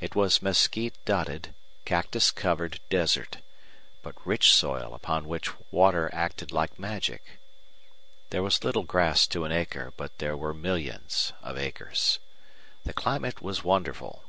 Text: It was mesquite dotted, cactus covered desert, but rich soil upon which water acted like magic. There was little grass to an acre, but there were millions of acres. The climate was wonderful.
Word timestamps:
It 0.00 0.14
was 0.14 0.40
mesquite 0.40 0.94
dotted, 1.04 1.52
cactus 1.84 2.30
covered 2.30 2.78
desert, 2.90 3.38
but 4.02 4.24
rich 4.24 4.52
soil 4.52 4.94
upon 4.94 5.26
which 5.26 5.50
water 5.72 6.08
acted 6.12 6.52
like 6.52 6.78
magic. 6.78 7.40
There 8.30 8.44
was 8.44 8.62
little 8.62 8.84
grass 8.84 9.26
to 9.26 9.44
an 9.44 9.50
acre, 9.50 9.92
but 9.96 10.18
there 10.18 10.36
were 10.36 10.54
millions 10.54 11.32
of 11.42 11.58
acres. 11.58 12.20
The 12.84 12.92
climate 12.92 13.42
was 13.42 13.64
wonderful. 13.64 14.22